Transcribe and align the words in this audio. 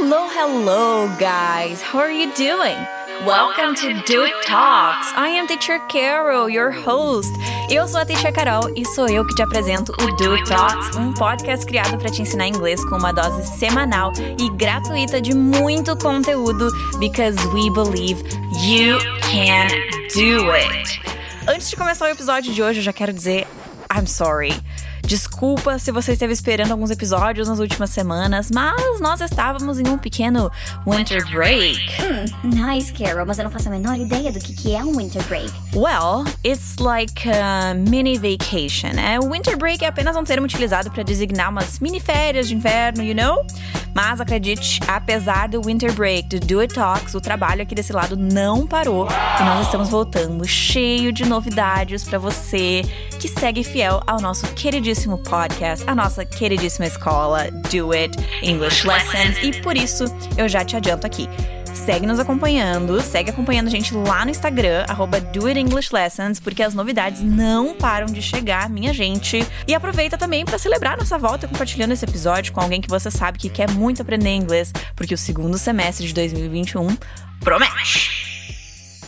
Hello, 0.00 0.28
hello, 0.28 1.08
guys. 1.18 1.82
How 1.82 1.98
are 1.98 2.12
you 2.12 2.32
doing? 2.34 2.78
Welcome 3.26 3.74
to 3.74 4.00
Do 4.06 4.28
Talks. 4.46 5.12
I 5.16 5.30
am 5.36 5.48
Teacher 5.48 5.80
Carol, 5.88 6.48
your 6.48 6.70
host. 6.70 7.32
Eu 7.68 7.88
sou 7.88 8.00
a 8.00 8.04
Teacher 8.06 8.32
Carol 8.32 8.70
e 8.76 8.84
sou 8.84 9.08
eu 9.08 9.26
que 9.26 9.34
te 9.34 9.42
apresento 9.42 9.92
o 10.00 10.16
Do 10.16 10.44
Talks, 10.44 10.96
um 10.96 11.12
podcast 11.14 11.66
criado 11.66 11.98
para 11.98 12.10
te 12.10 12.22
ensinar 12.22 12.46
inglês 12.46 12.82
com 12.84 12.96
uma 12.96 13.12
dose 13.12 13.44
semanal 13.58 14.12
e 14.38 14.48
gratuita 14.50 15.20
de 15.20 15.34
muito 15.34 15.96
conteúdo, 15.98 16.70
because 17.00 17.36
we 17.48 17.68
believe 17.68 18.22
you 18.62 18.98
can 19.22 19.66
do 20.14 20.48
it. 20.52 21.00
Antes 21.48 21.70
de 21.70 21.76
começar 21.76 22.04
o 22.04 22.08
episódio 22.08 22.54
de 22.54 22.62
hoje, 22.62 22.78
eu 22.78 22.84
já 22.84 22.92
quero 22.92 23.12
dizer 23.12 23.48
I'm 23.92 24.06
sorry. 24.06 24.54
Desculpa 25.08 25.78
se 25.78 25.90
você 25.90 26.12
esteve 26.12 26.34
esperando 26.34 26.70
alguns 26.70 26.90
episódios 26.90 27.48
nas 27.48 27.58
últimas 27.60 27.88
semanas, 27.88 28.50
mas 28.52 29.00
nós 29.00 29.22
estávamos 29.22 29.78
em 29.78 29.88
um 29.88 29.96
pequeno 29.96 30.52
winter 30.86 31.26
break. 31.30 31.78
Hum, 32.02 32.50
nice, 32.66 32.92
Carol, 32.92 33.24
mas 33.24 33.38
eu 33.38 33.44
não 33.44 33.50
faço 33.50 33.68
a 33.68 33.70
menor 33.70 33.96
ideia 33.98 34.30
do 34.30 34.38
que, 34.38 34.52
que 34.54 34.74
é 34.74 34.84
um 34.84 34.94
winter 34.94 35.22
break. 35.24 35.50
Well, 35.74 36.26
it's 36.44 36.76
like 36.76 37.26
a 37.26 37.72
mini 37.72 38.18
vacation. 38.18 38.98
É, 38.98 39.18
winter 39.18 39.56
break 39.56 39.82
é 39.82 39.88
apenas 39.88 40.14
um 40.14 40.24
termo 40.24 40.44
utilizado 40.44 40.90
para 40.90 41.02
designar 41.02 41.48
umas 41.48 41.80
mini 41.80 42.00
férias 42.00 42.46
de 42.46 42.54
inverno, 42.54 43.02
you 43.02 43.14
know? 43.14 43.46
Mas 44.00 44.20
acredite, 44.20 44.78
apesar 44.86 45.48
do 45.48 45.60
winter 45.60 45.92
break, 45.92 46.28
do 46.28 46.38
Do 46.38 46.60
It 46.60 46.72
Talks, 46.72 47.16
o 47.16 47.20
trabalho 47.20 47.62
aqui 47.62 47.74
desse 47.74 47.92
lado 47.92 48.16
não 48.16 48.64
parou. 48.64 49.08
E 49.40 49.42
nós 49.42 49.66
estamos 49.66 49.88
voltando 49.88 50.46
cheio 50.46 51.12
de 51.12 51.24
novidades 51.24 52.04
para 52.04 52.16
você 52.16 52.82
que 53.18 53.26
segue 53.26 53.64
fiel 53.64 54.00
ao 54.06 54.20
nosso 54.20 54.46
queridíssimo 54.54 55.18
podcast, 55.18 55.84
a 55.84 55.96
nossa 55.96 56.24
queridíssima 56.24 56.86
escola 56.86 57.50
Do 57.72 57.90
It 57.90 58.16
English 58.40 58.86
Lessons. 58.86 59.36
E 59.42 59.60
por 59.62 59.76
isso 59.76 60.04
eu 60.36 60.48
já 60.48 60.64
te 60.64 60.76
adianto 60.76 61.04
aqui 61.04 61.28
segue 61.78 62.06
nos 62.06 62.18
acompanhando, 62.18 63.00
segue 63.00 63.30
acompanhando 63.30 63.68
a 63.68 63.70
gente 63.70 63.94
lá 63.94 64.24
no 64.24 64.30
Instagram, 64.30 64.84
arroba 64.88 65.18
Lessons, 65.92 66.40
porque 66.40 66.62
as 66.62 66.74
novidades 66.74 67.22
não 67.22 67.74
param 67.74 68.06
de 68.06 68.20
chegar, 68.20 68.68
minha 68.68 68.92
gente. 68.92 69.46
E 69.66 69.74
aproveita 69.74 70.18
também 70.18 70.44
para 70.44 70.58
celebrar 70.58 70.98
nossa 70.98 71.16
volta 71.16 71.48
compartilhando 71.48 71.92
esse 71.92 72.04
episódio 72.04 72.52
com 72.52 72.60
alguém 72.60 72.80
que 72.80 72.88
você 72.88 73.10
sabe 73.10 73.38
que 73.38 73.48
quer 73.48 73.70
muito 73.70 74.02
aprender 74.02 74.34
inglês, 74.34 74.72
porque 74.94 75.14
o 75.14 75.18
segundo 75.18 75.56
semestre 75.56 76.06
de 76.06 76.12
2021 76.14 76.96
promete! 77.40 78.28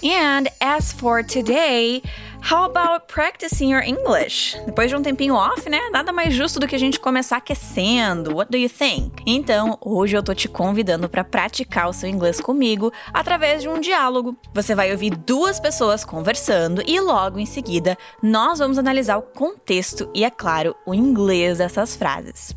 And 0.03 0.49
as 0.61 0.93
for 0.93 1.23
today, 1.23 2.03
How 2.43 2.65
about 2.65 3.07
practicing 3.07 3.71
your 3.71 3.83
English? 3.83 4.57
Depois 4.67 4.91
de 4.91 4.97
um 4.97 5.03
tempinho 5.03 5.35
off, 5.35 5.69
né? 5.69 5.79
Nada 5.91 6.13
mais 6.13 6.35
justo 6.35 6.59
do 6.59 6.67
que 6.67 6.75
a 6.75 6.79
gente 6.79 6.99
começar 6.99 7.37
aquecendo. 7.37 8.35
What 8.35 8.51
do 8.51 8.57
you 8.57 8.69
think? 8.69 9.23
Então, 9.27 9.79
hoje 9.81 10.17
eu 10.17 10.23
tô 10.23 10.35
te 10.35 10.49
convidando 10.49 11.09
para 11.09 11.23
praticar 11.23 11.89
o 11.89 11.93
seu 11.93 12.09
inglês 12.09 12.41
comigo 12.41 12.93
através 13.13 13.63
de 13.63 13.69
um 13.69 13.79
diálogo. 13.79 14.37
Você 14.55 14.75
vai 14.75 14.91
ouvir 14.91 15.11
duas 15.11 15.61
pessoas 15.61 16.05
conversando 16.05 16.83
e 16.87 16.99
logo 16.99 17.39
em 17.39 17.47
seguida 17.47 17.97
nós 18.23 18.59
vamos 18.59 18.79
analisar 18.79 19.19
o 19.19 19.23
contexto 19.23 20.11
e, 20.15 20.25
é 20.25 20.31
claro, 20.31 20.75
o 20.87 20.95
inglês 20.95 21.59
dessas 21.59 21.95
frases. 21.95 22.55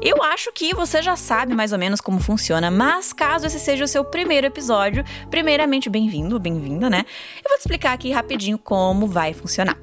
Eu 0.00 0.22
acho 0.22 0.52
que 0.52 0.74
você 0.74 1.00
já 1.00 1.16
sabe 1.16 1.54
mais 1.54 1.72
ou 1.72 1.78
menos 1.78 2.00
como 2.00 2.20
funciona, 2.20 2.70
mas 2.70 3.12
caso 3.12 3.46
esse 3.46 3.58
seja 3.58 3.84
o 3.84 3.88
seu 3.88 4.04
primeiro 4.04 4.46
episódio, 4.46 5.04
primeiramente 5.30 5.88
bem-vindo, 5.88 6.38
bem-vinda, 6.38 6.90
né? 6.90 7.04
Eu 7.42 7.48
vou 7.48 7.56
te 7.56 7.60
explicar 7.60 7.92
aqui 7.92 8.10
rapidinho 8.10 8.58
como 8.58 9.06
vai 9.06 9.32
funcionar. 9.32 9.76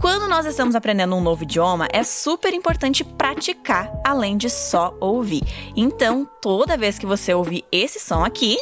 Quando 0.00 0.28
nós 0.28 0.44
estamos 0.44 0.74
aprendendo 0.74 1.14
um 1.14 1.20
novo 1.20 1.44
idioma, 1.44 1.86
é 1.92 2.02
super 2.02 2.52
importante 2.52 3.04
praticar 3.04 3.92
além 4.04 4.36
de 4.36 4.50
só 4.50 4.96
ouvir. 5.00 5.42
Então, 5.76 6.28
toda 6.42 6.76
vez 6.76 6.98
que 6.98 7.06
você 7.06 7.32
ouvir 7.32 7.64
esse 7.70 8.00
som 8.00 8.24
aqui, 8.24 8.58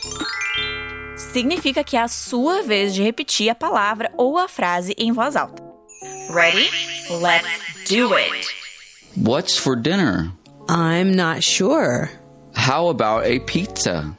significa 1.17 1.83
que 1.83 1.97
é 1.97 2.03
a 2.03 2.09
sua 2.09 2.63
vez 2.63 2.95
de 2.95 3.03
repetir 3.03 3.48
a 3.48 3.55
palavra 3.55 4.13
ou 4.19 4.37
a 4.37 4.47
frase 4.47 4.95
em 4.98 5.11
voz 5.11 5.35
alta. 5.35 5.63
Ready? 6.31 6.70
Let's 7.11 7.89
do 7.89 8.14
it! 8.14 8.47
What's 9.17 9.57
for 9.57 9.75
dinner? 9.75 10.33
I'm 10.68 11.14
not 11.14 11.42
sure. 11.42 12.11
How 12.55 12.89
about 12.89 13.24
a 13.24 13.40
pizza? 13.40 14.17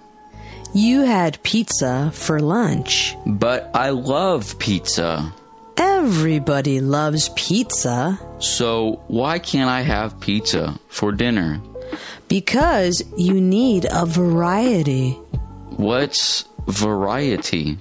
You 0.74 1.02
had 1.02 1.42
pizza 1.44 2.12
for 2.14 2.40
lunch. 2.40 3.16
But 3.26 3.70
I 3.74 3.92
love 3.92 4.58
pizza. 4.60 5.34
Everybody 5.78 6.82
loves 6.82 7.30
pizza. 7.30 8.20
So 8.40 9.02
why 9.08 9.40
can't 9.40 9.70
I 9.70 9.82
have 9.82 10.20
pizza 10.20 10.78
for 10.88 11.12
dinner? 11.12 11.62
Because 12.28 13.04
you 13.18 13.40
need 13.40 13.86
a 13.92 14.06
variety. 14.06 15.12
What's 15.78 16.46
variety? 16.68 17.78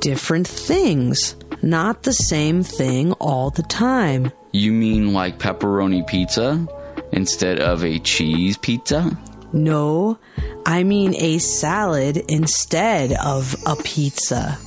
Different 0.00 0.46
things, 0.46 1.34
not 1.62 2.04
the 2.04 2.12
same 2.12 2.62
thing 2.62 3.12
all 3.14 3.50
the 3.50 3.62
time. 3.62 4.30
You 4.52 4.72
mean 4.72 5.12
like 5.12 5.38
pepperoni 5.38 6.06
pizza 6.06 6.66
instead 7.12 7.60
of 7.60 7.84
a 7.84 7.98
cheese 8.00 8.56
pizza? 8.56 9.04
No, 9.52 10.18
I 10.66 10.82
mean 10.82 11.14
a 11.14 11.38
salad 11.38 12.24
instead 12.28 13.12
of 13.24 13.56
a 13.66 13.76
pizza. 13.76 14.58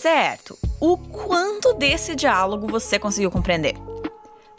Certo. 0.00 0.58
O 0.80 0.98
quanto 0.98 1.72
desse 1.74 2.16
diálogo 2.16 2.66
você 2.66 2.98
conseguiu 2.98 3.30
compreender? 3.30 3.74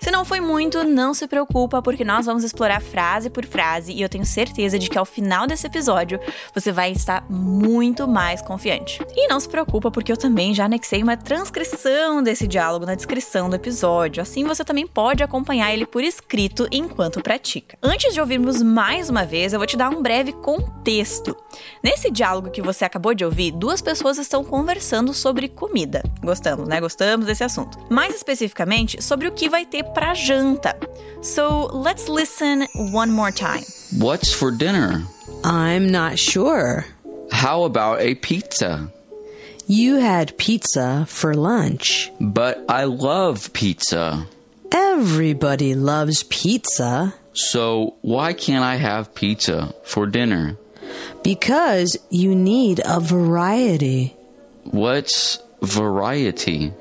Se 0.05 0.11
não 0.11 0.23
foi 0.23 0.39
muito, 0.39 0.83
não 0.83 1.15
se 1.15 1.27
preocupa, 1.27 1.81
porque 1.81 2.05
nós 2.05 2.27
vamos 2.27 2.43
explorar 2.43 2.79
frase 2.79 3.27
por 3.27 3.43
frase 3.43 3.91
e 3.91 4.03
eu 4.03 4.07
tenho 4.07 4.23
certeza 4.23 4.77
de 4.77 4.87
que 4.87 4.99
ao 4.99 5.03
final 5.03 5.47
desse 5.47 5.65
episódio 5.65 6.19
você 6.53 6.71
vai 6.71 6.91
estar 6.91 7.25
muito 7.27 8.07
mais 8.07 8.39
confiante. 8.39 9.03
E 9.15 9.27
não 9.27 9.39
se 9.39 9.49
preocupa, 9.49 9.89
porque 9.89 10.11
eu 10.11 10.15
também 10.15 10.53
já 10.53 10.65
anexei 10.65 11.01
uma 11.01 11.17
transcrição 11.17 12.21
desse 12.21 12.45
diálogo 12.45 12.85
na 12.85 12.93
descrição 12.93 13.49
do 13.49 13.55
episódio, 13.55 14.21
assim 14.21 14.43
você 14.43 14.63
também 14.63 14.85
pode 14.85 15.23
acompanhar 15.23 15.73
ele 15.73 15.87
por 15.87 16.03
escrito 16.03 16.67
enquanto 16.71 17.23
pratica. 17.23 17.75
Antes 17.81 18.13
de 18.13 18.21
ouvirmos 18.21 18.61
mais 18.61 19.09
uma 19.09 19.25
vez, 19.25 19.53
eu 19.53 19.59
vou 19.59 19.65
te 19.65 19.75
dar 19.75 19.89
um 19.89 20.03
breve 20.03 20.33
contexto. 20.33 21.35
Nesse 21.83 22.11
diálogo 22.11 22.51
que 22.51 22.61
você 22.61 22.85
acabou 22.85 23.15
de 23.15 23.25
ouvir, 23.25 23.49
duas 23.49 23.81
pessoas 23.81 24.19
estão 24.19 24.43
conversando 24.43 25.15
sobre 25.15 25.49
comida. 25.49 26.03
Gostamos, 26.21 26.67
né? 26.67 26.79
Gostamos 26.79 27.25
desse 27.25 27.43
assunto. 27.43 27.79
Mais 27.89 28.13
especificamente, 28.13 29.01
sobre 29.01 29.27
o 29.27 29.31
que 29.31 29.49
vai 29.49 29.65
ter 29.65 29.94
pra 29.95 30.13
janta. 30.13 30.75
So 31.21 31.67
let's 31.73 32.07
listen 32.09 32.67
one 32.75 33.11
more 33.11 33.31
time. 33.31 33.63
What's 33.97 34.31
for 34.33 34.51
dinner? 34.51 35.03
I'm 35.43 35.89
not 35.89 36.19
sure. 36.19 36.85
How 37.31 37.63
about 37.63 38.01
a 38.01 38.15
pizza? 38.15 38.91
You 39.67 39.95
had 39.95 40.37
pizza 40.37 41.05
for 41.09 41.33
lunch. 41.33 42.11
But 42.21 42.63
I 42.69 42.83
love 42.83 43.51
pizza. 43.53 44.27
Everybody 44.71 45.73
loves 45.73 46.23
pizza. 46.23 47.15
So 47.33 47.95
why 48.01 48.33
can't 48.33 48.63
I 48.63 48.75
have 48.75 49.15
pizza 49.15 49.73
for 49.83 50.05
dinner? 50.05 50.57
Because 51.23 51.97
you 52.11 52.35
need 52.35 52.81
a 52.85 52.99
variety. 52.99 54.15
What's 54.65 55.39
variety? 55.61 56.71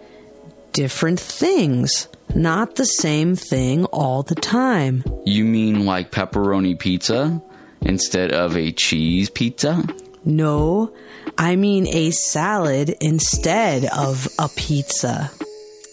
Different 0.75 1.21
things, 1.21 2.09
not 2.35 2.75
the 2.75 2.85
same 2.85 3.37
thing 3.37 3.85
all 3.93 4.25
the 4.25 4.35
time. 4.35 5.05
You 5.25 5.45
mean 5.45 5.87
like 5.87 6.11
pepperoni 6.11 6.77
pizza 6.77 7.41
instead 7.83 8.33
of 8.33 8.57
a 8.57 8.73
cheese 8.73 9.31
pizza? 9.31 9.85
No, 10.25 10.93
I 11.39 11.55
mean 11.55 11.87
a 11.87 12.11
salad 12.11 12.97
instead 13.01 13.85
of 13.97 14.27
a 14.37 14.49
pizza. 14.49 15.31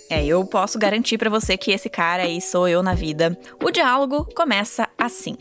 É, 0.09 0.25
eu 0.25 0.43
posso 0.45 0.79
garantir 0.79 1.19
para 1.19 1.29
você 1.29 1.55
que 1.57 1.71
esse 1.71 1.87
cara 1.87 2.23
aí 2.23 2.41
sou 2.41 2.67
eu 2.67 2.81
na 2.81 2.95
vida. 2.95 3.37
O 3.63 3.69
diálogo 3.69 4.27
começa 4.35 4.89
assim: 4.97 5.37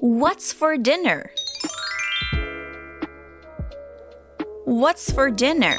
What's 0.00 0.52
for 0.52 0.78
dinner? 0.78 1.28
What's 4.64 5.10
for 5.10 5.32
dinner? 5.32 5.76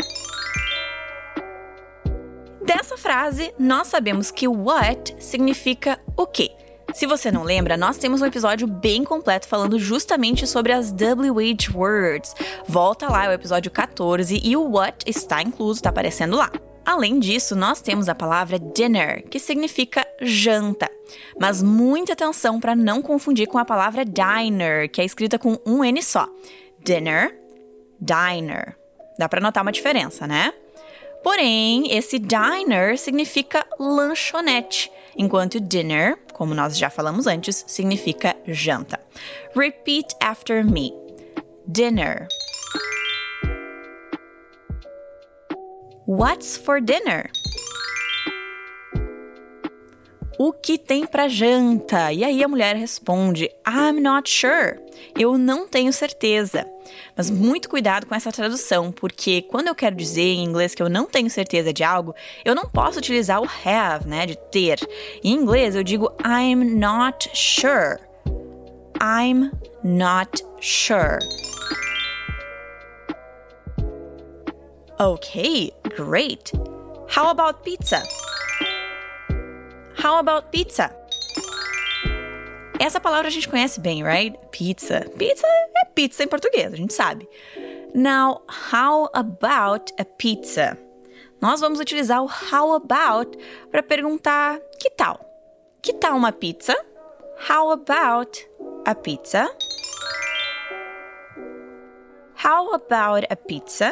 Dessa 2.63 2.95
frase, 2.95 3.53
nós 3.57 3.87
sabemos 3.87 4.29
que 4.29 4.47
what 4.47 5.15
significa 5.19 5.99
o 6.15 6.27
quê? 6.27 6.51
Se 6.93 7.07
você 7.07 7.31
não 7.31 7.43
lembra, 7.43 7.77
nós 7.77 7.97
temos 7.97 8.21
um 8.21 8.25
episódio 8.25 8.67
bem 8.67 9.03
completo 9.03 9.47
falando 9.47 9.79
justamente 9.79 10.45
sobre 10.45 10.71
as 10.73 10.91
WH 10.91 11.73
words. 11.73 12.35
Volta 12.67 13.09
lá, 13.09 13.25
é 13.25 13.29
o 13.29 13.33
episódio 13.33 13.71
14 13.71 14.41
e 14.43 14.55
o 14.55 14.69
what 14.69 15.09
está 15.09 15.41
incluso, 15.41 15.79
está 15.79 15.89
aparecendo 15.89 16.35
lá. 16.35 16.51
Além 16.85 17.19
disso, 17.19 17.55
nós 17.55 17.81
temos 17.81 18.09
a 18.09 18.15
palavra 18.15 18.59
dinner, 18.59 19.23
que 19.29 19.39
significa 19.39 20.05
janta. 20.21 20.89
Mas 21.39 21.63
muita 21.63 22.13
atenção 22.13 22.59
para 22.59 22.75
não 22.75 23.01
confundir 23.01 23.47
com 23.47 23.57
a 23.57 23.65
palavra 23.65 24.03
diner, 24.03 24.89
que 24.89 25.01
é 25.01 25.05
escrita 25.05 25.39
com 25.39 25.57
um 25.65 25.83
N 25.83 26.01
só. 26.03 26.27
Dinner, 26.83 27.39
diner. 27.99 28.75
Dá 29.17 29.29
para 29.29 29.41
notar 29.41 29.63
uma 29.63 29.71
diferença, 29.71 30.27
né? 30.27 30.51
Porém, 31.23 31.95
esse 31.95 32.17
diner 32.17 32.97
significa 32.97 33.65
lanchonete, 33.79 34.91
enquanto 35.15 35.59
dinner, 35.59 36.17
como 36.33 36.55
nós 36.55 36.77
já 36.77 36.89
falamos 36.89 37.27
antes, 37.27 37.63
significa 37.67 38.35
janta. 38.47 38.99
Repeat 39.55 40.15
after 40.19 40.65
me. 40.65 41.01
dinner? 41.67 42.27
What's 46.05 46.57
for 46.57 46.81
dinner? 46.81 47.29
O 50.37 50.51
que 50.51 50.77
tem 50.77 51.05
pra 51.05 51.27
janta? 51.27 52.11
E 52.11 52.23
aí 52.23 52.43
a 52.43 52.47
mulher 52.47 52.75
responde: 52.75 53.49
I'm 53.65 54.01
not 54.01 54.29
sure. 54.29 54.79
Eu 55.17 55.37
não 55.37 55.67
tenho 55.67 55.93
certeza. 55.93 56.65
Mas 57.15 57.29
muito 57.29 57.69
cuidado 57.69 58.05
com 58.05 58.15
essa 58.15 58.31
tradução, 58.31 58.91
porque 58.91 59.41
quando 59.43 59.67
eu 59.67 59.75
quero 59.75 59.95
dizer 59.95 60.21
em 60.21 60.43
inglês 60.43 60.73
que 60.73 60.81
eu 60.81 60.89
não 60.89 61.05
tenho 61.05 61.29
certeza 61.29 61.73
de 61.73 61.83
algo, 61.83 62.15
eu 62.45 62.55
não 62.55 62.65
posso 62.65 62.99
utilizar 62.99 63.41
o 63.41 63.49
have, 63.65 64.07
né, 64.07 64.25
de 64.25 64.35
ter. 64.51 64.79
Em 65.23 65.33
inglês 65.33 65.75
eu 65.75 65.83
digo 65.83 66.11
I'm 66.25 66.63
not 66.75 67.29
sure. 67.33 67.97
I'm 69.01 69.51
not 69.83 70.43
sure. 70.59 71.19
Okay, 74.99 75.71
great. 75.97 76.51
How 77.09 77.29
about 77.29 77.63
pizza? 77.63 78.03
How 80.03 80.17
about 80.17 80.49
pizza? 80.51 80.95
Essa 82.79 82.99
palavra 82.99 83.27
a 83.27 83.31
gente 83.31 83.47
conhece 83.47 83.79
bem, 83.79 84.03
right? 84.03 84.37
Pizza. 84.51 85.05
Pizza 85.17 85.45
pizza 85.93 86.23
em 86.23 86.27
português, 86.27 86.73
a 86.73 86.75
gente 86.75 86.93
sabe. 86.93 87.27
Now, 87.93 88.41
how 88.71 89.09
about 89.13 89.93
a 89.99 90.05
pizza? 90.05 90.77
Nós 91.41 91.59
vamos 91.59 91.79
utilizar 91.79 92.23
o 92.23 92.29
how 92.51 92.73
about 92.73 93.37
para 93.71 93.81
perguntar 93.81 94.59
que 94.79 94.89
tal? 94.91 95.19
Que 95.81 95.93
tal 95.93 96.15
uma 96.15 96.31
pizza? 96.31 96.77
How 97.49 97.71
about 97.71 98.47
a 98.85 98.93
pizza? 98.93 99.49
How 102.43 102.73
about 102.73 103.27
a 103.29 103.35
pizza? 103.35 103.91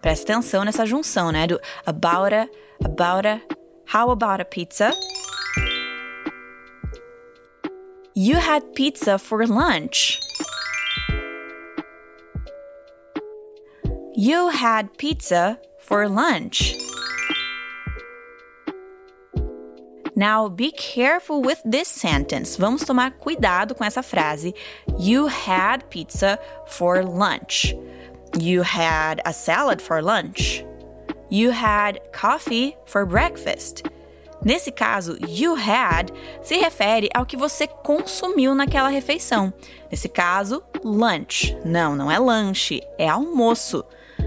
Presta 0.00 0.32
atenção 0.32 0.64
nessa 0.64 0.84
junção, 0.84 1.32
né? 1.32 1.46
Do 1.46 1.60
about 1.86 2.34
a, 2.34 2.48
about 2.84 3.26
a, 3.26 3.40
how 3.92 4.10
about 4.10 4.42
a 4.42 4.44
pizza? 4.44 4.90
You 8.20 8.34
had 8.34 8.74
pizza 8.74 9.16
for 9.16 9.46
lunch. 9.46 10.20
You 14.16 14.48
had 14.48 14.98
pizza 14.98 15.60
for 15.78 16.08
lunch. 16.08 16.74
Now 20.16 20.48
be 20.48 20.72
careful 20.72 21.42
with 21.42 21.62
this 21.64 21.86
sentence. 21.86 22.56
Vamos 22.56 22.82
tomar 22.82 23.12
cuidado 23.20 23.76
com 23.76 23.86
essa 23.86 24.02
frase. 24.02 24.52
You 24.98 25.28
had 25.28 25.88
pizza 25.88 26.40
for 26.66 27.04
lunch. 27.04 27.72
You 28.36 28.62
had 28.62 29.20
a 29.26 29.32
salad 29.32 29.80
for 29.80 30.02
lunch. 30.02 30.64
You 31.30 31.52
had 31.52 32.00
coffee 32.12 32.76
for 32.84 33.06
breakfast. 33.06 33.86
Nesse 34.44 34.70
caso, 34.70 35.18
you 35.26 35.54
had 35.54 36.12
se 36.42 36.56
refere 36.56 37.08
ao 37.12 37.26
que 37.26 37.36
você 37.36 37.66
consumiu 37.66 38.54
naquela 38.54 38.88
refeição. 38.88 39.52
Nesse 39.90 40.08
caso, 40.08 40.62
lunch. 40.84 41.56
Não, 41.64 41.96
não 41.96 42.10
é 42.10 42.18
lanche, 42.18 42.80
é 42.96 43.08
almoço. 43.08 43.84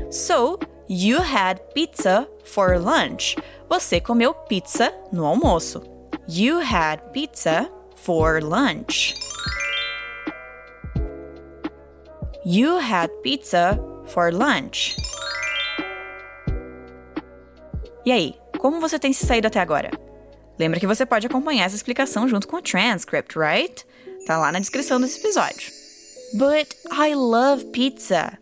So, 0.09 0.59
you 0.89 1.19
had 1.19 1.59
pizza 1.73 2.27
for 2.43 2.77
lunch. 2.77 3.37
Você 3.69 4.01
comeu 4.01 4.33
pizza 4.33 4.93
no 5.11 5.25
almoço. 5.25 5.81
You 6.27 6.59
had 6.59 6.99
pizza 7.13 7.71
for 7.95 8.43
lunch. 8.43 9.15
You 12.45 12.79
had 12.79 13.09
pizza 13.21 13.79
for 14.07 14.33
lunch. 14.33 14.97
E 18.03 18.11
aí, 18.11 18.40
como 18.61 18.79
você 18.79 18.99
tem 18.99 19.11
se 19.11 19.25
saído 19.25 19.47
até 19.47 19.59
agora? 19.59 19.89
Lembra 20.59 20.79
que 20.79 20.85
você 20.85 21.03
pode 21.03 21.25
acompanhar 21.25 21.65
essa 21.65 21.75
explicação 21.75 22.27
junto 22.27 22.47
com 22.47 22.57
o 22.57 22.61
transcript, 22.61 23.35
right? 23.35 23.83
Tá 24.27 24.37
lá 24.37 24.51
na 24.51 24.59
descrição 24.59 25.01
desse 25.01 25.19
episódio. 25.19 25.71
But 26.35 26.71
I 26.91 27.15
love 27.15 27.65
pizza. 27.71 28.37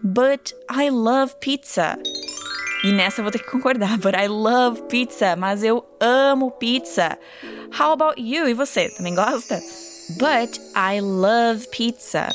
But 0.00 0.52
I 0.70 0.90
love 0.90 1.34
pizza. 1.40 1.98
E 2.84 2.92
nessa 2.92 3.20
eu 3.20 3.24
vou 3.24 3.32
ter 3.32 3.40
que 3.40 3.50
concordar. 3.50 3.98
But 3.98 4.14
I 4.14 4.28
love 4.28 4.82
pizza. 4.82 5.34
Mas 5.34 5.64
eu 5.64 5.84
amo 5.98 6.52
pizza. 6.52 7.18
How 7.76 7.90
about 7.90 8.22
you? 8.22 8.48
E 8.48 8.54
você? 8.54 8.88
Também 8.90 9.16
gosta? 9.16 9.60
But 10.10 10.56
I 10.76 11.00
love 11.00 11.66
pizza. 11.70 12.28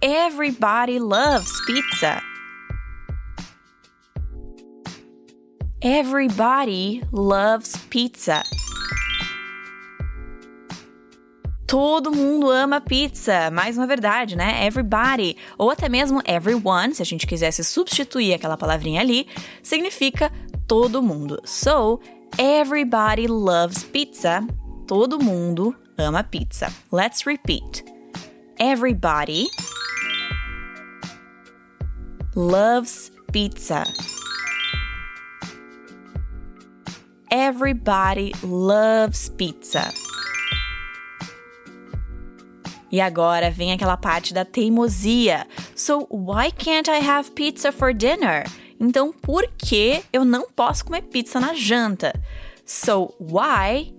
Everybody 0.00 0.98
loves 0.98 1.52
pizza. 1.66 2.22
Everybody 5.80 7.04
loves 7.12 7.76
pizza. 7.88 8.42
Todo 11.68 12.10
mundo 12.10 12.50
ama 12.50 12.80
pizza. 12.80 13.48
Mais 13.52 13.78
uma 13.78 13.86
verdade, 13.86 14.34
né? 14.34 14.66
Everybody. 14.66 15.36
Ou 15.56 15.70
até 15.70 15.88
mesmo 15.88 16.20
everyone, 16.24 16.94
se 16.96 17.02
a 17.02 17.04
gente 17.04 17.28
quisesse 17.28 17.62
substituir 17.62 18.34
aquela 18.34 18.56
palavrinha 18.56 19.00
ali, 19.00 19.28
significa 19.62 20.32
todo 20.66 21.00
mundo. 21.00 21.40
So, 21.44 22.00
everybody 22.36 23.28
loves 23.28 23.84
pizza. 23.84 24.44
Todo 24.84 25.22
mundo 25.22 25.76
ama 25.96 26.24
pizza. 26.24 26.72
Let's 26.90 27.24
repeat. 27.24 27.84
Everybody 28.58 29.46
loves 32.34 33.12
pizza. 33.30 33.84
Everybody 37.30 38.32
loves 38.42 39.28
pizza. 39.28 39.92
E 42.90 43.02
agora 43.02 43.50
vem 43.50 43.70
aquela 43.70 43.98
parte 43.98 44.32
da 44.32 44.46
teimosia. 44.46 45.46
So, 45.76 46.06
why 46.10 46.50
can't 46.50 46.88
I 46.90 47.06
have 47.06 47.32
pizza 47.32 47.70
for 47.70 47.92
dinner? 47.92 48.44
Então, 48.80 49.12
por 49.12 49.46
que 49.58 50.02
eu 50.10 50.24
não 50.24 50.48
posso 50.50 50.86
comer 50.86 51.02
pizza 51.02 51.38
na 51.38 51.52
janta? 51.52 52.18
So, 52.64 53.14
why? 53.20 53.94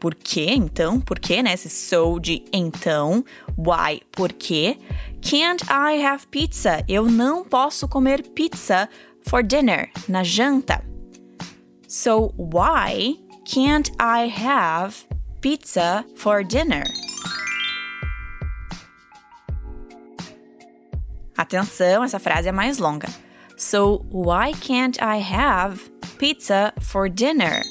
Por 0.00 0.14
que 0.14 0.48
então? 0.48 1.00
Por 1.00 1.18
que, 1.18 1.42
né? 1.42 1.54
Esse 1.54 1.68
so 1.68 2.20
de 2.20 2.44
então. 2.52 3.24
Why? 3.56 4.02
Por 4.12 4.32
que? 4.32 4.78
Can't 5.20 5.64
I 5.64 6.00
have 6.04 6.28
pizza? 6.28 6.84
Eu 6.86 7.06
não 7.06 7.44
posso 7.44 7.88
comer 7.88 8.22
pizza 8.22 8.88
for 9.22 9.42
dinner, 9.42 9.90
na 10.08 10.22
janta. 10.22 10.87
So, 11.90 12.34
why 12.36 13.14
can't 13.46 13.90
I 13.98 14.28
have 14.28 15.06
pizza 15.40 16.04
for 16.16 16.44
dinner? 16.44 16.84
Atenção, 21.34 22.04
essa 22.04 22.18
frase 22.18 22.46
é 22.46 22.52
mais 22.52 22.78
longa. 22.78 23.08
So, 23.56 24.04
why 24.10 24.52
can't 24.60 25.02
I 25.02 25.16
have 25.16 25.80
pizza 26.18 26.74
for 26.78 27.08
dinner? 27.08 27.62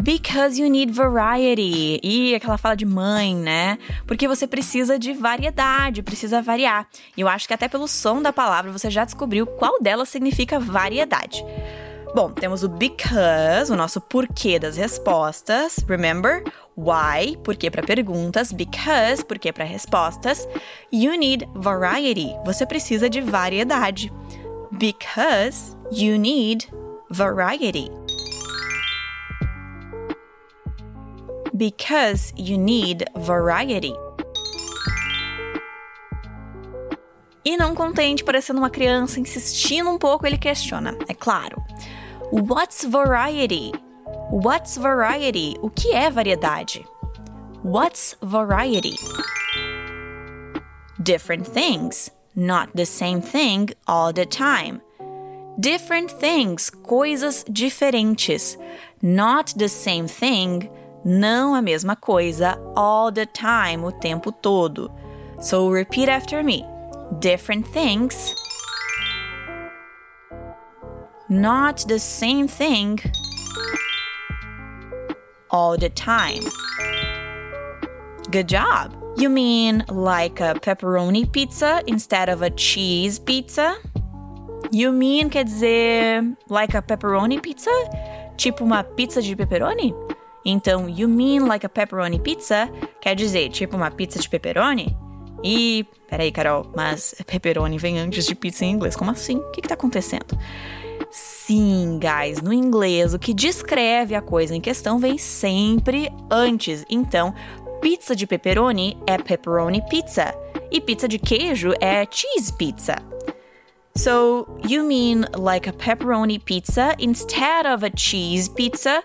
Because 0.00 0.58
you 0.60 0.70
need 0.70 0.92
variety. 0.92 2.00
E 2.02 2.34
aquela 2.34 2.56
fala 2.56 2.74
de 2.74 2.86
mãe, 2.86 3.34
né? 3.34 3.78
Porque 4.06 4.26
você 4.26 4.46
precisa 4.46 4.98
de 4.98 5.12
variedade, 5.12 6.02
precisa 6.02 6.40
variar. 6.40 6.88
E 7.16 7.20
eu 7.20 7.28
acho 7.28 7.46
que 7.46 7.52
até 7.52 7.68
pelo 7.68 7.86
som 7.86 8.22
da 8.22 8.32
palavra 8.32 8.72
você 8.72 8.90
já 8.90 9.04
descobriu 9.04 9.46
qual 9.46 9.80
delas 9.80 10.08
significa 10.08 10.58
variedade. 10.58 11.44
Bom, 12.14 12.32
temos 12.32 12.64
o 12.64 12.68
because, 12.68 13.70
o 13.70 13.76
nosso 13.76 14.00
porquê 14.00 14.58
das 14.58 14.76
respostas. 14.76 15.76
Remember? 15.86 16.42
Why, 16.76 17.36
porquê 17.44 17.70
para 17.70 17.82
perguntas. 17.82 18.52
Because, 18.52 19.24
porquê 19.24 19.52
para 19.52 19.64
respostas. 19.64 20.48
You 20.92 21.16
need 21.16 21.46
variety. 21.54 22.34
Você 22.44 22.66
precisa 22.66 23.08
de 23.08 23.20
variedade. 23.20 24.12
Because 24.72 25.76
you 25.92 26.18
need 26.18 26.68
variety. 27.10 27.90
Because 31.60 32.32
you 32.38 32.56
need 32.56 33.04
variety. 33.14 33.92
E 37.44 37.54
não 37.54 37.74
contente, 37.74 38.24
parecendo 38.24 38.60
uma 38.60 38.70
criança 38.70 39.20
insistindo 39.20 39.90
um 39.90 39.98
pouco, 39.98 40.26
ele 40.26 40.38
questiona. 40.38 40.96
É 41.06 41.12
claro. 41.12 41.62
What's 42.32 42.82
variety? 42.84 43.72
What's 44.30 44.78
variety? 44.78 45.54
O 45.60 45.68
que 45.68 45.92
é 45.92 46.10
variedade? 46.10 46.82
What's 47.62 48.16
variety? 48.22 48.96
Different 50.98 51.46
things, 51.46 52.10
not 52.34 52.72
the 52.74 52.86
same 52.86 53.20
thing 53.20 53.74
all 53.86 54.14
the 54.14 54.24
time. 54.24 54.80
Different 55.58 56.10
things, 56.10 56.70
coisas 56.70 57.44
diferentes. 57.50 58.56
Not 59.02 59.58
the 59.58 59.68
same 59.68 60.08
thing, 60.08 60.70
não 61.04 61.54
a 61.54 61.62
mesma 61.62 61.96
coisa, 61.96 62.58
all 62.76 63.12
the 63.12 63.26
time, 63.26 63.84
o 63.84 63.92
tempo 63.92 64.32
todo. 64.32 64.90
So 65.40 65.70
repeat 65.70 66.08
after 66.08 66.42
me. 66.42 66.64
Different 67.18 67.66
things. 67.66 68.34
Not 71.28 71.86
the 71.86 71.98
same 71.98 72.48
thing 72.48 72.98
all 75.50 75.76
the 75.76 75.90
time. 75.90 76.42
Good 78.30 78.48
job. 78.48 78.96
You 79.16 79.28
mean 79.28 79.84
like 79.88 80.40
a 80.40 80.54
pepperoni 80.54 81.30
pizza 81.30 81.82
instead 81.86 82.28
of 82.28 82.42
a 82.42 82.50
cheese 82.50 83.18
pizza? 83.18 83.76
You 84.70 84.92
mean 84.92 85.30
quer 85.30 85.44
dizer 85.44 86.36
like 86.48 86.74
a 86.74 86.82
pepperoni 86.82 87.42
pizza? 87.42 87.70
Tipo 88.36 88.62
uma 88.62 88.84
pizza 88.84 89.20
de 89.20 89.34
pepperoni? 89.34 89.92
Então, 90.44 90.88
you 90.88 91.08
mean 91.08 91.46
like 91.46 91.64
a 91.64 91.68
pepperoni 91.68 92.18
pizza 92.18 92.70
quer 93.00 93.14
dizer 93.14 93.48
tipo 93.50 93.76
uma 93.76 93.90
pizza 93.90 94.18
de 94.18 94.28
pepperoni? 94.28 94.96
E, 95.42 95.86
peraí, 96.08 96.30
Carol, 96.30 96.70
mas 96.74 97.14
pepperoni 97.26 97.78
vem 97.78 97.98
antes 97.98 98.26
de 98.26 98.34
pizza 98.34 98.64
em 98.64 98.72
inglês. 98.72 98.94
Como 98.94 99.10
assim? 99.10 99.36
O 99.36 99.50
que, 99.50 99.62
que 99.62 99.68
tá 99.68 99.74
acontecendo? 99.74 100.38
Sim, 101.10 101.98
guys, 101.98 102.40
no 102.40 102.52
inglês, 102.52 103.14
o 103.14 103.18
que 103.18 103.34
descreve 103.34 104.14
a 104.14 104.22
coisa 104.22 104.54
em 104.54 104.60
questão 104.60 104.98
vem 104.98 105.18
sempre 105.18 106.10
antes. 106.30 106.84
Então, 106.88 107.34
pizza 107.80 108.14
de 108.14 108.26
pepperoni 108.26 108.96
é 109.06 109.18
pepperoni 109.18 109.82
pizza 109.88 110.34
e 110.70 110.80
pizza 110.80 111.08
de 111.08 111.18
queijo 111.18 111.72
é 111.80 112.06
cheese 112.08 112.52
pizza. 112.52 112.96
So, 113.96 114.46
you 114.68 114.84
mean 114.84 115.26
like 115.36 115.68
a 115.68 115.72
pepperoni 115.72 116.38
pizza 116.38 116.94
instead 116.98 117.66
of 117.66 117.84
a 117.84 117.90
cheese 117.90 118.48
pizza? 118.48 119.02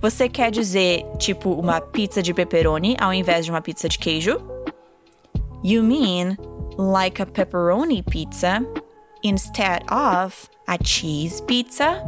Você 0.00 0.28
quer 0.28 0.52
dizer 0.52 1.04
tipo 1.18 1.50
uma 1.50 1.80
pizza 1.80 2.22
de 2.22 2.32
pepperoni 2.32 2.96
ao 3.00 3.12
invés 3.12 3.44
de 3.44 3.50
uma 3.50 3.60
pizza 3.60 3.88
de 3.88 3.98
queijo? 3.98 4.38
You 5.64 5.82
mean 5.82 6.36
like 6.78 7.20
a 7.20 7.26
pepperoni 7.26 8.04
pizza 8.04 8.64
instead 9.24 9.82
of 9.90 10.48
a 10.68 10.78
cheese 10.84 11.42
pizza? 11.42 12.00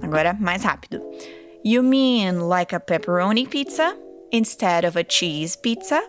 Agora 0.00 0.36
mais 0.38 0.62
rápido. 0.62 1.00
You 1.64 1.82
mean 1.82 2.48
like 2.48 2.72
a 2.72 2.78
pepperoni 2.78 3.48
pizza 3.48 3.96
instead 4.30 4.84
of 4.84 4.96
a 4.96 5.02
cheese 5.02 5.56
pizza? 5.56 6.00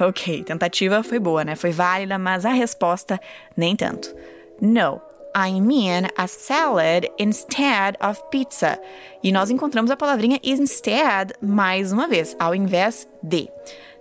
Ok, 0.00 0.44
tentativa 0.44 1.02
foi 1.02 1.18
boa, 1.18 1.44
né? 1.44 1.54
Foi 1.54 1.70
válida, 1.70 2.18
mas 2.18 2.46
a 2.46 2.50
resposta 2.50 3.20
nem 3.54 3.76
tanto. 3.76 4.14
No, 4.58 4.98
I 5.36 5.60
mean 5.60 6.08
a 6.16 6.26
salad 6.26 7.06
instead 7.18 7.96
of 8.02 8.22
pizza. 8.30 8.80
E 9.22 9.30
nós 9.30 9.50
encontramos 9.50 9.90
a 9.90 9.96
palavrinha 9.96 10.40
instead 10.42 11.34
mais 11.42 11.92
uma 11.92 12.08
vez, 12.08 12.34
ao 12.38 12.54
invés 12.54 13.06
de. 13.22 13.48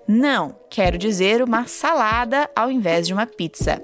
Não, 0.08 0.56
quero 0.70 0.98
dizer 0.98 1.44
uma 1.44 1.68
salada 1.68 2.50
ao 2.56 2.72
invés 2.72 3.06
de 3.06 3.14
uma 3.14 3.28
pizza. 3.28 3.84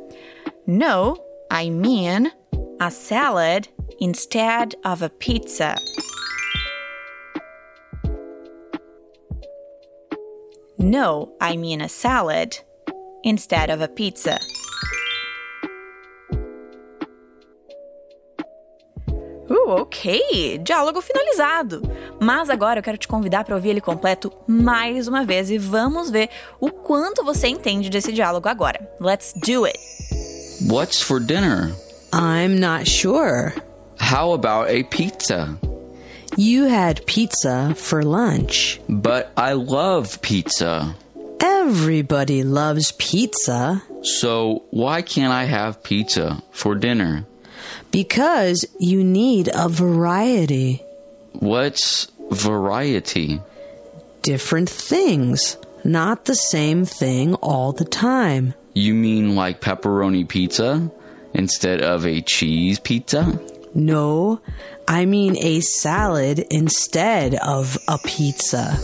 No, 0.65 1.19
I 1.51 1.69
mean 1.69 2.31
a 2.79 2.89
salad 2.89 3.67
instead 4.00 4.75
of 4.86 5.03
a 5.03 5.10
pizza. 5.10 5.75
No, 10.77 11.29
I 11.41 11.58
mean 11.58 11.82
a 11.82 11.89
salad 11.89 12.58
instead 13.24 13.70
of 13.70 13.82
a 13.82 13.88
pizza. 13.88 14.39
Uh, 19.50 19.70
ok! 19.70 20.58
Diálogo 20.63 21.01
finalizado! 21.01 21.82
Mas 22.20 22.50
agora 22.50 22.79
eu 22.79 22.84
quero 22.84 22.98
te 22.98 23.08
convidar 23.08 23.44
para 23.44 23.55
ouvir 23.55 23.70
ele 23.70 23.82
completo 23.82 24.32
mais 24.48 25.08
uma 25.08 25.24
vez 25.24 25.50
e 25.50 25.58
vamos 25.58 26.10
ver 26.10 26.29
o 26.60 26.72
quanto 26.72 27.24
você 27.24 27.48
entende 27.48 27.89
desse 27.89 28.12
diálogo 28.12 28.50
agora. 28.50 28.89
Let's 29.00 29.34
do 29.34 29.65
it! 29.65 29.79
What's 30.67 31.01
for 31.01 31.20
dinner? 31.20 31.74
I'm 32.12 32.60
not 32.60 32.89
sure. 32.89 33.53
How 34.00 34.34
about 34.34 34.70
a 34.70 34.84
pizza? 34.84 35.58
You 36.38 36.65
had 36.65 37.06
pizza 37.06 37.74
for 37.75 38.04
lunch. 38.04 38.80
But 38.89 39.32
I 39.38 39.54
love 39.54 40.22
pizza. 40.22 40.96
Everybody 41.39 42.44
loves 42.44 42.92
pizza 42.94 43.82
So 44.04 44.63
why 44.72 45.01
can't 45.01 45.34
I 45.34 45.46
have 45.46 45.84
pizza 45.84 46.42
for 46.51 46.75
dinner? 46.75 47.25
because 47.92 48.65
you 48.80 49.04
need 49.04 49.50
a 49.54 49.70
variety. 49.70 50.84
What's 51.34 52.12
variety? 52.30 53.39
Different 54.22 54.70
things, 54.70 55.58
not 55.86 56.25
the 56.25 56.36
same 56.36 56.84
thing 56.84 57.36
all 57.36 57.72
the 57.72 57.86
time. 57.86 58.54
You 58.74 58.94
mean 58.94 59.36
like 59.36 59.62
pepperoni 59.62 60.27
pizza 60.27 60.92
instead 61.34 61.82
of 61.82 62.06
a 62.06 62.20
cheese 62.22 62.80
pizza? 62.80 63.39
No, 63.74 64.42
I 64.88 65.06
mean 65.06 65.36
a 65.38 65.62
salad 65.62 66.46
instead 66.51 67.36
of 67.42 67.77
a 67.88 67.98
pizza. 67.98 68.80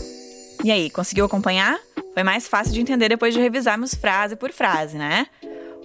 E 0.64 0.70
aí, 0.70 0.90
conseguiu 0.90 1.24
acompanhar? 1.24 1.78
Foi 2.14 2.22
mais 2.22 2.48
fácil 2.48 2.72
de 2.72 2.80
entender 2.80 3.08
depois 3.08 3.32
de 3.32 3.40
revisarmos 3.40 3.94
frase 3.94 4.36
por 4.36 4.50
frase, 4.50 4.98
né? 4.98 5.26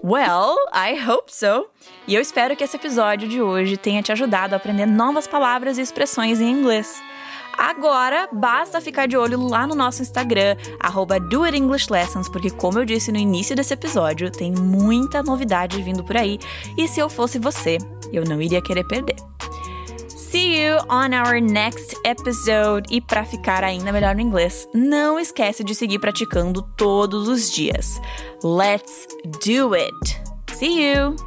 Well, 0.04 0.56
I 0.74 0.98
hope 1.08 1.34
so. 1.34 1.68
E 2.08 2.14
eu 2.16 2.22
espero 2.22 2.56
que 2.56 2.64
esse 2.64 2.76
episódio 2.76 3.28
de 3.28 3.42
hoje 3.42 3.78
tenha 3.78 4.02
te 4.02 4.12
ajudado 4.12 4.54
a 4.54 4.58
aprender 4.58 4.86
novas 4.86 5.28
palavras 5.28 5.78
e 5.78 5.82
expressões 5.82 6.40
em 6.40 6.52
inglês. 6.52 7.02
Agora, 7.58 8.30
basta 8.32 8.80
ficar 8.80 9.08
de 9.08 9.18
olho 9.18 9.42
lá 9.42 9.66
no 9.66 9.74
nosso 9.74 10.04
Instagram, 10.04 10.56
arroba 10.80 11.20
doitenglishlessons, 11.20 12.30
porque 12.30 12.52
como 12.52 12.78
eu 12.78 12.86
disse 12.86 13.12
no 13.12 13.18
início 13.18 13.56
desse 13.56 13.74
episódio, 13.74 14.32
tem 14.32 14.52
muita 14.52 15.24
novidade 15.24 15.82
vindo 15.82 16.04
por 16.04 16.16
aí. 16.16 16.38
E 16.78 16.88
se 16.88 17.00
eu 17.00 17.10
fosse 17.10 17.40
você, 17.40 17.80
eu 18.14 18.24
não 18.24 18.40
iria 18.40 18.62
querer 18.62 18.84
perder. 18.84 19.16
See 20.30 20.62
you 20.62 20.78
on 20.90 21.14
our 21.14 21.40
next 21.40 21.96
episode. 22.04 22.86
E 22.92 23.00
para 23.00 23.24
ficar 23.24 23.64
ainda 23.64 23.94
melhor 23.94 24.14
no 24.14 24.20
inglês, 24.20 24.68
não 24.74 25.18
esquece 25.18 25.64
de 25.64 25.74
seguir 25.74 26.00
praticando 26.00 26.62
todos 26.76 27.30
os 27.30 27.50
dias. 27.50 27.98
Let's 28.44 29.08
do 29.42 29.74
it. 29.74 30.22
See 30.52 30.92
you. 30.92 31.27